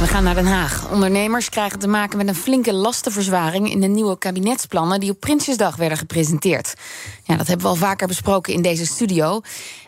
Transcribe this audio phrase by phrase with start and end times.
[0.00, 0.90] We gaan naar Den Haag.
[0.90, 5.76] Ondernemers krijgen te maken met een flinke lastenverzwaring in de nieuwe kabinetsplannen die op Prinsjesdag
[5.76, 6.74] werden gepresenteerd.
[7.24, 9.40] Ja, dat hebben we al vaker besproken in deze studio.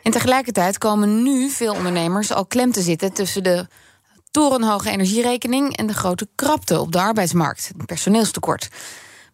[0.03, 3.67] En tegelijkertijd komen nu veel ondernemers al klem te zitten tussen de
[4.31, 8.69] torenhoge energierekening en de grote krapte op de arbeidsmarkt, het personeelstekort.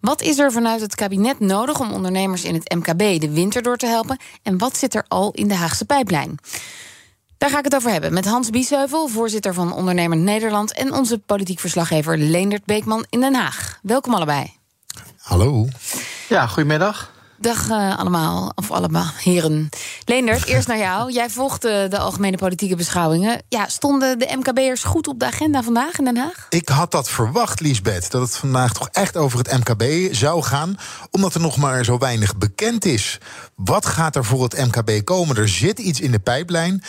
[0.01, 3.77] Wat is er vanuit het kabinet nodig om ondernemers in het MKB de winter door
[3.77, 4.19] te helpen?
[4.43, 6.39] En wat zit er al in de Haagse pijplijn?
[7.39, 11.19] Daar ga ik het over hebben met Hans Biesheuvel, voorzitter van Ondernemer Nederland, en onze
[11.19, 13.79] politiek verslaggever Leendert Beekman in Den Haag.
[13.83, 14.53] Welkom allebei.
[15.19, 15.69] Hallo.
[16.29, 17.13] Ja, goedemiddag.
[17.41, 19.69] Dag uh, allemaal, of allemaal, heren.
[20.05, 21.11] Leendert, eerst naar jou.
[21.13, 23.43] Jij volgt de, de algemene politieke beschouwingen.
[23.49, 26.47] Ja, stonden de MKB'ers goed op de agenda vandaag in Den Haag?
[26.49, 30.79] Ik had dat verwacht, Liesbeth, dat het vandaag toch echt over het MKB zou gaan,
[31.11, 33.19] omdat er nog maar zo weinig bekend is.
[33.55, 35.37] Wat gaat er voor het MKB komen?
[35.37, 36.83] Er zit iets in de pijplijn.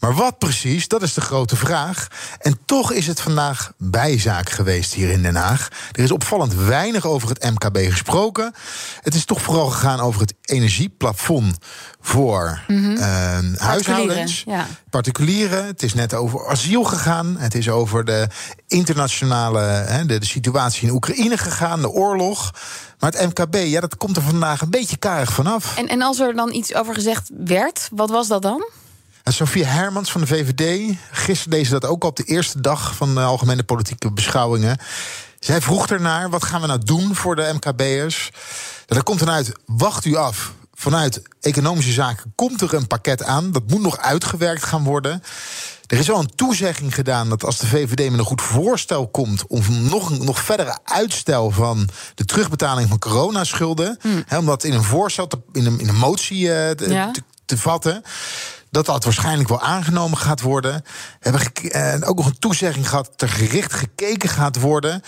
[0.00, 2.06] Maar wat precies, dat is de grote vraag.
[2.38, 5.68] En toch is het vandaag bijzaak geweest hier in Den Haag.
[5.92, 8.54] Er is opvallend weinig over het MKB gesproken.
[9.00, 11.56] Het is toch vooral gegaan over het energieplafond
[12.00, 12.96] voor mm
[13.56, 14.66] huishoudens, ja.
[14.90, 15.66] particulieren.
[15.66, 17.36] Het is net over asiel gegaan.
[17.38, 18.28] Het is over de
[18.66, 22.54] internationale hè, de, de situatie in Oekraïne gegaan, de oorlog.
[22.98, 25.76] Maar het MKB, ja, dat komt er vandaag een beetje karig vanaf.
[25.76, 28.68] En, en als er dan iets over gezegd werd, wat was dat dan?
[29.32, 33.14] Sophie Hermans van de VVD, gisteren deed ze dat ook op de eerste dag van
[33.14, 34.78] de algemene politieke beschouwingen.
[35.40, 38.30] Zij vroeg ernaar, wat gaan we nou doen voor de MKB'ers?
[38.86, 40.52] Dat komt dan uit, wacht u af.
[40.74, 43.52] Vanuit economische zaken komt er een pakket aan.
[43.52, 45.22] Dat moet nog uitgewerkt gaan worden.
[45.86, 49.46] Er is wel een toezegging gedaan dat als de VVD met een goed voorstel komt
[49.46, 54.24] om nog, nog verdere uitstel van de terugbetaling van coronaschulden, hmm.
[54.36, 57.10] om dat in een voorstel, te, in, een, in een motie uh, te,
[57.44, 58.02] te vatten
[58.70, 60.84] dat dat waarschijnlijk wel aangenomen gaat worden.
[61.20, 65.02] We hebben eh, ook nog een toezegging gehad dat er gericht gekeken gaat worden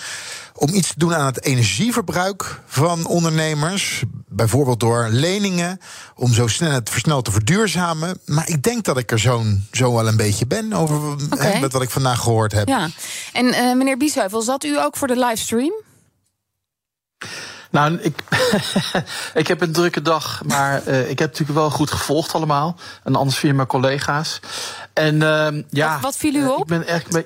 [0.54, 4.02] om iets te doen aan het energieverbruik van ondernemers.
[4.28, 5.80] Bijvoorbeeld door leningen,
[6.14, 8.20] om zo snel het versneld te verduurzamen.
[8.24, 11.60] Maar ik denk dat ik er zo, zo wel een beetje ben over okay.
[11.60, 12.68] met wat ik vandaag gehoord heb.
[12.68, 12.88] Ja.
[13.32, 15.72] En uh, meneer Biesheuvel, zat u ook voor de livestream?
[17.70, 18.22] Nou, ik,
[19.34, 22.76] ik heb een drukke dag, maar uh, ik heb natuurlijk wel goed gevolgd allemaal.
[23.04, 24.40] En anders via mijn collega's.
[24.92, 25.92] En uh, ja.
[25.92, 26.60] Wat, wat viel u op?
[26.60, 27.24] Ik ben echt.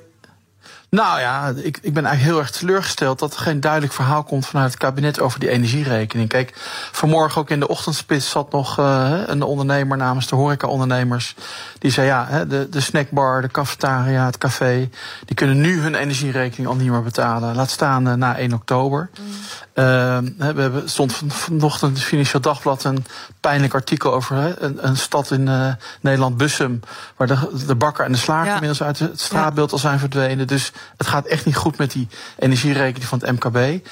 [0.95, 4.47] Nou ja, ik, ik ben eigenlijk heel erg teleurgesteld dat er geen duidelijk verhaal komt
[4.47, 6.29] vanuit het kabinet over die energierekening.
[6.29, 6.53] Kijk,
[6.93, 11.35] vanmorgen ook in de ochtendspits zat nog uh, een ondernemer namens de horeca-ondernemers.
[11.79, 14.91] Die zei ja, de, de snackbar, de cafetaria, het café,
[15.25, 17.55] die kunnen nu hun energierekening al niet meer betalen.
[17.55, 19.11] Laat staan uh, na 1 oktober.
[19.21, 19.27] Mm.
[19.75, 23.05] Uh, we hebben, stond vanochtend in het Financieel Dagblad een
[23.41, 26.81] pijnlijk artikel over hè, een, een, stad in uh, Nederland, Bussum,
[27.17, 28.53] waar de, de bakker en de slager ja.
[28.53, 30.47] inmiddels uit het straatbeeld al zijn verdwenen.
[30.47, 32.09] Dus het gaat echt niet goed met die
[32.39, 33.87] energierekening van het MKB.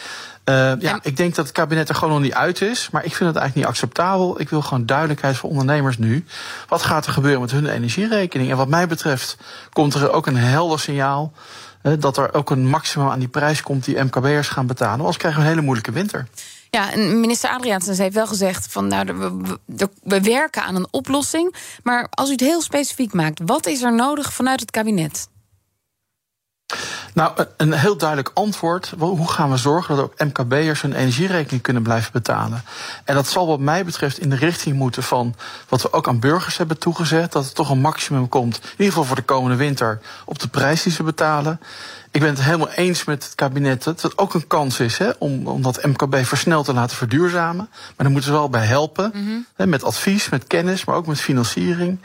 [0.45, 2.89] Uh, ja, ik denk dat het kabinet er gewoon nog niet uit is.
[2.91, 4.41] Maar ik vind het eigenlijk niet acceptabel.
[4.41, 6.25] Ik wil gewoon duidelijkheid voor ondernemers nu.
[6.69, 8.51] Wat gaat er gebeuren met hun energierekening?
[8.51, 9.37] En wat mij betreft
[9.73, 11.33] komt er ook een helder signaal
[11.99, 14.99] dat er ook een maximum aan die prijs komt die MKB'ers gaan betalen.
[14.99, 16.27] Anders krijgen we een hele moeilijke winter.
[16.71, 20.87] Ja, en minister Adriaansens heeft wel gezegd van nou, we, we, we, werken aan een
[20.91, 21.55] oplossing.
[21.83, 25.29] Maar als u het heel specifiek maakt, wat is er nodig vanuit het kabinet?
[27.15, 28.93] Nou, een heel duidelijk antwoord.
[28.99, 32.63] Hoe gaan we zorgen dat ook MKB'ers hun energierekening kunnen blijven betalen?
[33.05, 35.35] En dat zal wat mij betreft in de richting moeten van
[35.69, 37.33] wat we ook aan burgers hebben toegezet.
[37.33, 40.49] Dat er toch een maximum komt, in ieder geval voor de komende winter, op de
[40.49, 41.61] prijs die ze betalen.
[42.13, 45.11] Ik ben het helemaal eens met het kabinet dat het ook een kans is hè,
[45.19, 47.69] om, om dat MKB versneld te laten verduurzamen.
[47.71, 49.11] Maar daar moeten ze wel bij helpen.
[49.15, 51.99] Mm hè, met advies, met kennis, maar ook met financiering.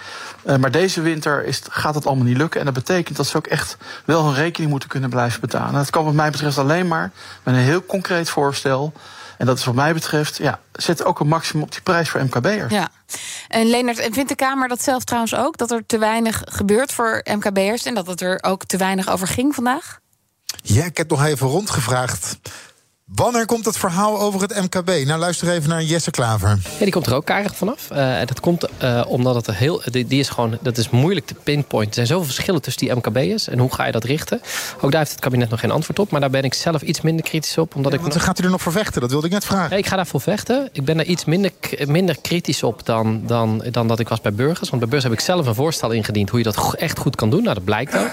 [0.46, 2.60] Uh, maar deze winter is, gaat dat allemaal niet lukken.
[2.60, 5.74] En dat betekent dat ze ook echt wel hun rekening moeten kunnen blijven betalen.
[5.74, 7.12] Dat kan wat mij betreft alleen maar
[7.44, 8.94] met een heel concreet voorstel.
[9.38, 12.24] En dat is wat mij betreft, ja, zet ook een maximum op die prijs voor
[12.24, 12.74] MKB'ers.
[12.74, 12.90] Ja.
[13.48, 15.58] En Leonard, vindt de Kamer dat zelf trouwens ook?
[15.58, 19.28] Dat er te weinig gebeurt voor MKB'ers en dat het er ook te weinig over
[19.28, 20.00] ging vandaag?
[20.64, 22.38] Ja, ik heb nog even rondgevraagd
[23.16, 25.06] Wanneer komt het verhaal over het MKB?
[25.06, 26.50] Nou, luister even naar Jesse Klaver.
[26.50, 27.90] Ja, die komt er ook karig vanaf.
[27.92, 29.82] Uh, dat komt uh, omdat het heel.
[29.86, 30.58] Die, die, is gewoon.
[30.62, 31.90] Dat is moeilijk te pinpointen.
[31.90, 33.48] Er zijn zoveel verschillen tussen die MKB'ers.
[33.48, 34.42] En hoe ga je dat richten?
[34.82, 36.12] Ook daar heeft het kabinet nog geen antwoord op.
[36.12, 37.76] Maar daar ben ik zelf iets minder kritisch op.
[37.76, 38.24] Omdat ja, ik want nog...
[38.24, 39.02] gaat u er nog voor vechten?
[39.02, 39.70] Dat wilde ik net vragen.
[39.70, 40.70] Nee, ik ga daarvoor vechten.
[40.72, 41.52] Ik ben er iets minder,
[41.86, 44.70] minder kritisch op dan, dan, dan dat ik was bij burgers.
[44.70, 47.30] Want bij burgers heb ik zelf een voorstel ingediend hoe je dat echt goed kan
[47.30, 47.44] doen.
[47.44, 48.12] Nou, dat blijkt ook.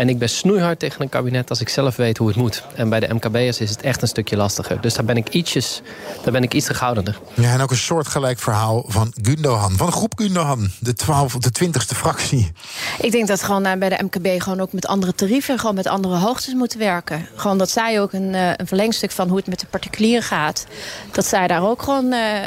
[0.00, 2.62] En ik ben snoeihard tegen een kabinet als ik zelf weet hoe het moet.
[2.74, 4.80] En bij de MKB'ers is het echt een stukje lastiger.
[4.80, 5.82] Dus daar ben ik ietsjes,
[6.22, 7.20] daar ben ik iets terughoudender.
[7.34, 9.76] Ja, en ook een soortgelijk verhaal van Gundogan.
[9.76, 12.52] Van de groep Gundogan, de 12 of de 20ste fractie.
[13.00, 15.58] Ik denk dat gewoon bij de MKB gewoon ook met andere tarieven...
[15.58, 17.26] gewoon met andere hoogtes moeten werken.
[17.34, 20.66] Gewoon dat zij ook een, een verlengstuk van hoe het met de particulieren gaat...
[21.12, 22.42] dat zij daar ook gewoon uh,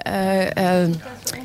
[0.57, 0.89] uh,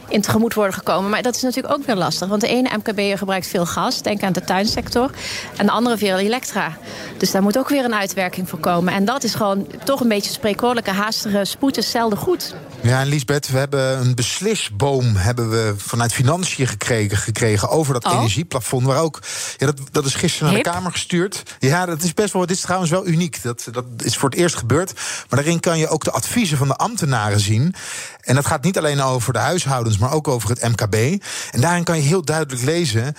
[0.08, 1.10] in tegemoet worden gekomen.
[1.10, 2.28] Maar dat is natuurlijk ook weer lastig.
[2.28, 5.10] Want de ene MKB'er gebruikt veel gas, denk aan de tuinsector...
[5.56, 6.76] en de andere veel elektra.
[7.16, 8.92] Dus daar moet ook weer een uitwerking voor komen.
[8.92, 12.54] En dat is gewoon toch een beetje spreekwoordelijke haastige spoed is zelden goed.
[12.80, 18.04] Ja, en Liesbeth, we hebben een beslisboom hebben we vanuit Financiën gekregen, gekregen over dat
[18.04, 18.12] oh.
[18.12, 18.86] energieplafond.
[18.86, 19.20] Waar ook,
[19.56, 21.42] ja, dat, dat is gisteren naar de Kamer gestuurd.
[21.58, 23.42] Ja, dat is best wel, dit is trouwens wel uniek.
[23.42, 24.92] Dat, dat is voor het eerst gebeurd.
[25.28, 27.74] Maar daarin kan je ook de adviezen van de ambtenaren zien.
[28.20, 29.67] En dat gaat niet alleen over de huishoudens,
[29.98, 30.94] maar ook over het MKB.
[31.50, 33.14] En daarin kan je heel duidelijk lezen.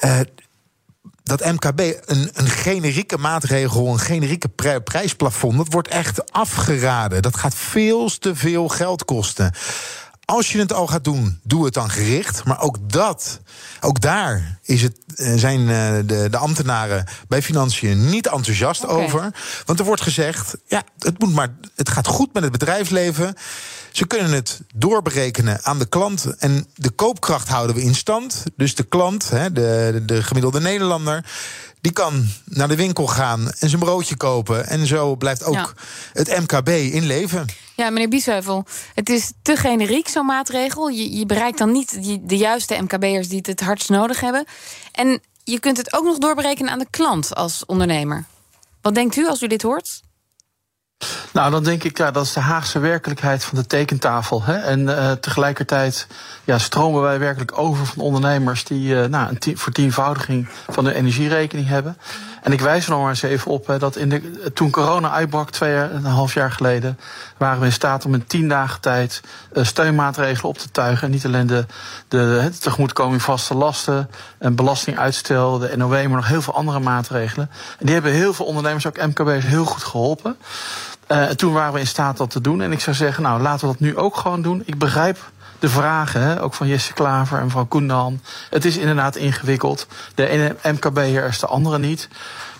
[0.00, 0.20] Uh,
[1.22, 4.48] dat MKB een, een generieke maatregel, een generieke
[4.84, 7.22] prijsplafond, dat wordt echt afgeraden.
[7.22, 9.52] Dat gaat veel te veel geld kosten.
[10.24, 12.44] Als je het al gaat doen, doe het dan gericht.
[12.44, 13.40] Maar ook dat,
[13.80, 14.98] ook daar is het,
[15.36, 15.66] zijn
[16.06, 18.96] de, de ambtenaren bij financiën niet enthousiast okay.
[19.04, 19.34] over.
[19.64, 23.34] Want er wordt gezegd, ja, het, moet maar, het gaat goed met het bedrijfsleven.
[23.94, 26.36] Ze kunnen het doorberekenen aan de klant.
[26.38, 28.42] En de koopkracht houden we in stand.
[28.56, 31.24] Dus de klant, de, de, de gemiddelde Nederlander.
[31.80, 34.66] Die kan naar de winkel gaan en zijn broodje kopen.
[34.66, 35.72] En zo blijft ook ja.
[36.12, 37.46] het MKB in leven.
[37.76, 38.64] Ja, meneer Biesheuvel,
[38.94, 40.88] het is te generiek, zo'n maatregel.
[40.88, 44.44] Je, je bereikt dan niet die, de juiste MKB'ers die het het hardst nodig hebben.
[44.92, 48.24] En je kunt het ook nog doorberekenen aan de klant als ondernemer.
[48.82, 50.02] Wat denkt u als u dit hoort?
[51.34, 54.42] Nou, dan denk ik, ja, dat is de Haagse werkelijkheid van de tekentafel.
[54.42, 54.54] Hè?
[54.54, 56.06] En uh, tegelijkertijd
[56.44, 60.94] ja, stromen wij werkelijk over van ondernemers die uh, nou, een tien, vertienvoudiging van hun
[60.94, 61.96] energierekening hebben.
[62.42, 65.50] En ik wijs er nog maar eens even op dat in de, toen corona uitbrak,
[65.50, 66.98] twee jaar, een half jaar geleden,
[67.36, 69.20] waren we in staat om in tien dagen tijd
[69.52, 71.06] uh, steunmaatregelen op te tuigen.
[71.06, 71.66] En niet alleen de,
[72.08, 77.50] de, de tegemoetkoming vaste lasten, en belastinguitstel, de NOW, maar nog heel veel andere maatregelen.
[77.78, 80.36] En die hebben heel veel ondernemers, ook MKB's, heel goed geholpen.
[81.08, 82.62] Uh, toen waren we in staat dat te doen.
[82.62, 84.62] En ik zou zeggen, nou laten we dat nu ook gewoon doen.
[84.64, 85.18] Ik begrijp
[85.58, 88.20] de vragen, hè, ook van Jesse Klaver en van Koendan.
[88.50, 89.86] Het is inderdaad ingewikkeld.
[90.14, 92.08] De ene MKB is de andere niet.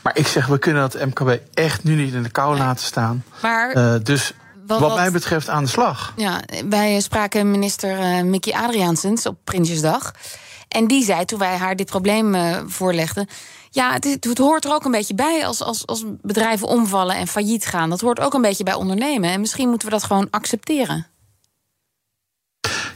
[0.02, 3.24] Maar ik zeg, we kunnen dat MKB echt nu niet in de kou laten staan.
[3.42, 4.32] Maar, uh, dus
[4.66, 6.12] wat, wat, mij betreft aan de slag.
[6.16, 10.12] Ja, wij spraken minister uh, Mickey Adriaansens op Prinsjesdag.
[10.74, 13.28] En die zei toen wij haar dit probleem uh, voorlegden.
[13.70, 17.16] Ja, het, is, het, hoort er ook een beetje bij als, als, als bedrijven omvallen
[17.16, 17.90] en failliet gaan.
[17.90, 19.30] Dat hoort ook een beetje bij ondernemen.
[19.30, 21.06] En misschien moeten we dat gewoon accepteren.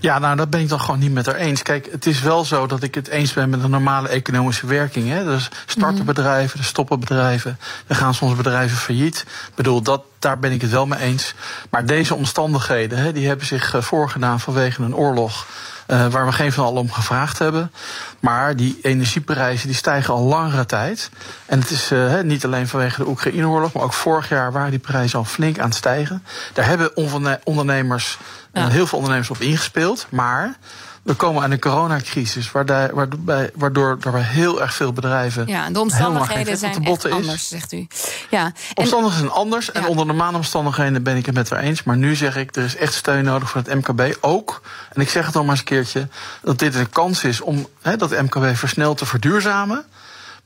[0.01, 1.63] Ja, nou, dat ben ik dan gewoon niet met haar eens.
[1.63, 5.09] Kijk, het is wel zo dat ik het eens ben met een normale economische werking.
[5.09, 5.25] Hè.
[5.25, 9.25] Dus starten bedrijven, er stoppen bedrijven, er gaan soms bedrijven failliet.
[9.49, 11.35] Ik bedoel, dat, daar ben ik het wel mee eens.
[11.71, 15.47] Maar deze omstandigheden, hè, die hebben zich voorgedaan vanwege een oorlog.
[15.91, 17.73] Uh, waar we geen van allen om gevraagd hebben.
[18.21, 21.11] Maar die energieprijzen die stijgen al langere tijd.
[21.47, 24.79] En het is uh, niet alleen vanwege de Oekraïne-oorlog, maar ook vorig jaar waren die
[24.79, 26.25] prijzen al flink aan het stijgen.
[26.53, 26.97] Daar hebben
[27.45, 28.19] ondernemers,
[28.67, 30.07] heel veel ondernemers op ingespeeld.
[30.09, 30.57] Maar
[31.03, 33.09] we komen aan een coronacrisis, waardoor,
[33.55, 35.47] waardoor er heel erg veel bedrijven.
[35.47, 37.87] Ja, de omstandigheden zijn echt anders, zegt u.
[38.31, 39.73] Ja, omstandigheden zijn anders.
[39.73, 41.83] En onder normale omstandigheden ben ik het met haar eens.
[41.83, 44.17] Maar nu zeg ik, er is echt steun nodig voor het MKB.
[44.21, 44.63] Ook,
[44.93, 46.09] en ik zeg het al maar eens een keertje,
[46.43, 49.85] dat dit een kans is om dat MKB versneld te verduurzamen.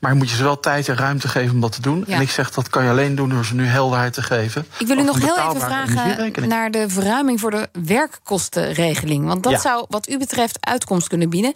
[0.03, 2.03] Maar je moet je ze wel tijd en ruimte geven om dat te doen.
[2.07, 2.15] Ja.
[2.15, 4.67] En ik zeg dat kan je alleen doen door ze nu helderheid te geven.
[4.77, 9.25] Ik wil u nog heel even vragen naar de verruiming voor de werkkostenregeling.
[9.25, 9.59] Want dat ja.
[9.59, 11.53] zou wat u betreft uitkomst kunnen bieden.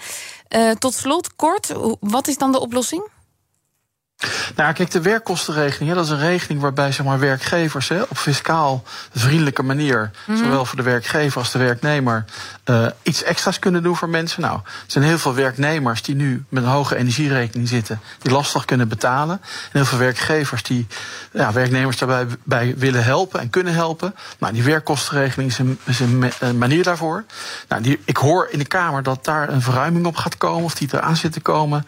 [0.56, 3.10] Uh, tot slot, kort, wat is dan de oplossing?
[4.56, 8.18] Nou, kijk, de werkkostenregeling, hè, dat is een regeling waarbij zeg maar, werkgevers hè, op
[8.18, 8.84] fiscaal
[9.14, 10.44] vriendelijke manier, mm -hmm.
[10.44, 12.26] zowel voor de werkgever als de werknemer,
[12.66, 14.42] uh, iets extra's kunnen doen voor mensen.
[14.42, 18.66] Nou, er zijn heel veel werknemers die nu met een hoge energierekening zitten, die lastig
[18.66, 19.42] kunnen betalen.
[19.42, 20.88] En heel veel werkgevers die
[21.32, 24.16] ja, werknemers daarbij bij willen helpen en kunnen helpen.
[24.38, 27.24] Nou, die werkkostenregeling is een, is een, een manier daarvoor.
[27.68, 30.76] Nou, die, ik hoor in de Kamer dat daar een verruiming op gaat komen, of
[30.76, 31.88] die eraan zit te komen,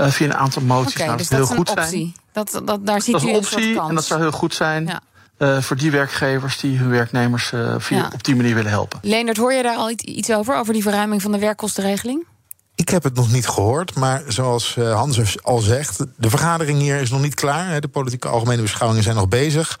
[0.00, 0.94] uh, via een aantal moties.
[0.94, 2.12] Okay, nou, dus dat is heel dat optie.
[2.32, 4.86] Dat, dat, daar ziet dat is een optie en dat zou heel goed zijn.
[4.86, 5.00] Ja.
[5.36, 8.10] eh, voor die werkgevers die hun werknemers uh, via, Ja.
[8.14, 8.98] op die manier willen helpen.
[9.02, 10.56] Leendert, hoor je daar al iets over?
[10.56, 12.24] Over die verruiming van de werkkostenregeling?
[12.80, 17.00] Ik heb het nog niet gehoord, maar zoals eh, Hans al zegt, de vergadering hier
[17.00, 17.80] is nog niet klaar.
[17.80, 19.80] De politieke algemene beschouwingen zijn nog bezig.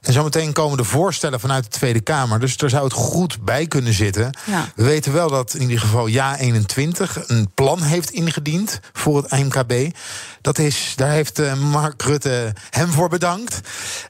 [0.00, 2.40] En zometeen komen de voorstellen vanuit de Tweede Kamer.
[2.40, 4.36] Dus daar zou het goed bij kunnen zitten.
[4.46, 4.68] Ja.
[4.74, 9.96] We weten wel dat in ieder geval Ja21 een plan heeft ingediend voor het MKB.
[10.40, 13.60] Dat is, daar heeft eh, Mark Rutte hem voor bedankt.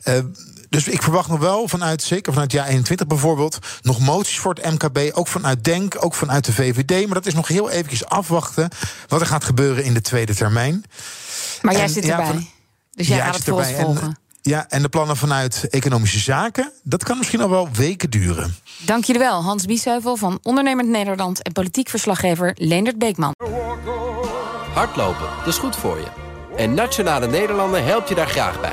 [0.02, 0.18] Eh,
[0.68, 5.16] dus ik verwacht nog wel vanuit, zeker vanuit Ja21 bijvoorbeeld, nog moties voor het MKB.
[5.16, 7.04] Ook vanuit Denk, ook vanuit de VVD.
[7.06, 8.68] Maar dat is nog heel eventjes afwachten
[9.08, 10.84] wat er gaat gebeuren in de tweede termijn.
[11.62, 12.26] Maar jij En, zit ja, erbij.
[12.26, 12.48] van-
[12.94, 13.74] dus jij Ja, gaat het erbij.
[13.76, 14.18] En, volgen.
[14.42, 18.56] ja, en de plannen vanuit Economische Zaken, dat kan misschien al wel weken duren.
[18.78, 21.42] Dank jullie wel, Hans Biesheuvel van Ondernemend Nederland...
[21.42, 23.34] en politiek verslaggever Leendert Beekman.
[24.74, 26.06] Hardlopen, dat is goed voor je.
[26.56, 28.72] En Nationale Nederlanden helpt je daar graag bij.